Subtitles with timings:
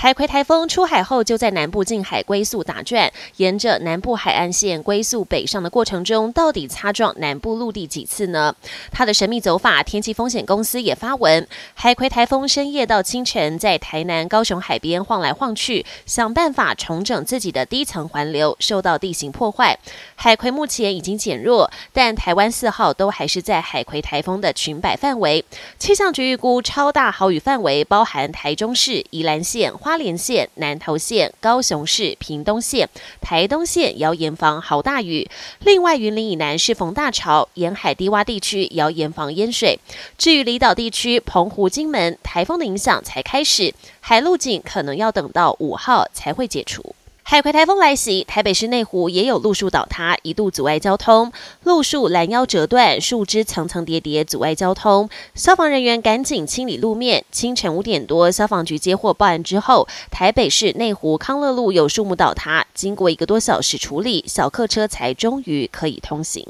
[0.00, 8.54] 海葵台风出海后，就在南部近海龟速打转，沿着南部海岸线龟速北上的过程中，到底擦撞南部陆地几次呢？
[8.92, 11.44] 它的神秘走法，天气风险公司也发文，
[11.74, 19.76] 海葵台风深夜到清晨在台南、高雄海边晃来晃去，想办法重整自己的低层环流，受到地形破坏。
[20.14, 25.44] 海葵目前已经减弱，但台湾四号都还是在海葵台风的裙摆范围。
[25.76, 29.72] 气象局预估超大豪雨范围包含台中市、宜兰县。
[29.88, 32.86] 花莲县、南投县、高雄市、屏东县、
[33.22, 35.26] 台东县要严防豪大雨。
[35.60, 39.80] 另外，云林以南是逢大潮，沿海低洼地区要严防淹水。
[40.18, 46.94] 至于离岛地区，澎湖、金门台风的影响才开始，海陆警可能要等到五号才会解除。
[47.30, 51.30] 海葵台风来袭，台北市内湖也有路树倒塌，一度阻碍交通。
[51.62, 55.10] 路树拦腰折断，树枝层层叠叠，阻碍交通。
[55.34, 57.26] 消防人员赶紧清理路面。
[57.30, 66.46] 清晨五点多，消防局接获报案之后，台北市内湖康乐路有树木倒塌，经过一个多小时处理，小客车才终于可以通行。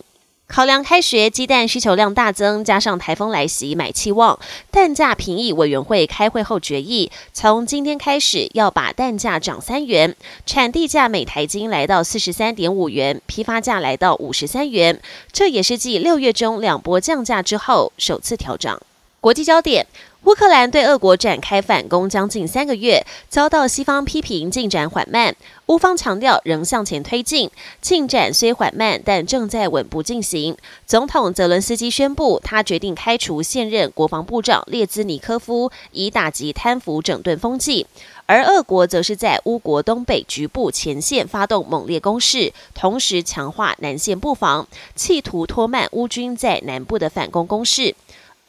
[0.48, 4.38] 考量开学鸡蛋需求量大增，加上台风来袭，买气旺，
[4.70, 14.98] 蛋价评议委员会开会后决议，从今天开始要把蛋价涨三元，产地价每台斤来到四十三点五元，批发价来到五十三元，
[15.30, 18.80] 这也是继六月中两波降价之后首次调涨。
[19.20, 19.86] 国际焦点。
[20.28, 25.34] 乌克兰对俄国展开反攻将近三个月，遭到西方批评进展缓慢。
[25.68, 30.54] 乌方强调仍向前推进，进展虽缓慢，但正在稳步进行。
[30.86, 37.86] 总统泽伦斯基宣布，他决定开除现任国防部长列兹尼科夫，以打击贪腐整顿风气。
[38.26, 47.94] 而俄国则是在乌国东北局部前线发动猛烈攻势，同时强化南线布防，企图拖慢乌军在南部的反攻攻势。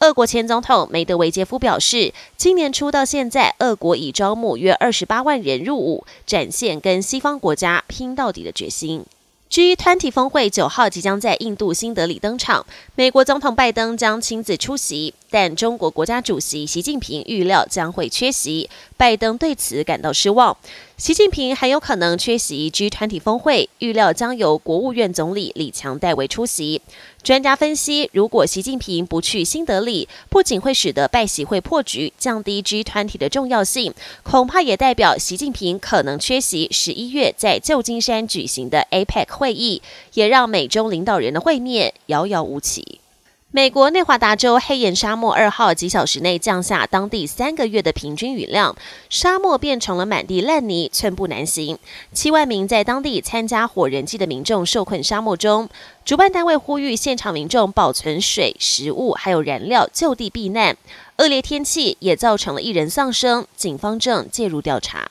[0.02, 9.04] 俄国前总统梅德韦杰夫表示，今年初到现在，俄国已招募约二十八万人入伍，展现跟西方国家拼到底的决心。
[9.50, 20.56] G 团体峰会九号即将在印度新德里登场，美国总统拜登将亲自出席，但中国国家主席习近平预料将会缺席，拜登对此感到失望。
[20.96, 26.82] 习近平很有可能缺席 G20 峰会，预料将由国务院总理李强代为出席。
[27.22, 39.80] 专家分析，如果习近平不去新德里，不仅会使得拜习会破局，降低 G20 的重要性，恐怕也代表习近平可能缺席十一月在旧金山举行的 APEC 会议，
[40.14, 42.99] 也让美中领导人的会面遥遥无期。
[43.52, 48.76] 美国内华达州黑岩沙漠二号几小时内降下当地三个月的平均雨量，
[49.08, 51.76] 沙漠变成了满地烂泥，寸步难行。
[52.12, 55.68] 七万名在当地参加火人祭的民众受困沙漠中，
[56.04, 60.76] 主办单位呼吁现场民众保存水、食物还有燃料，就地避难。
[61.18, 65.10] 恶劣天气也造成了一人丧生，警方正介入调查。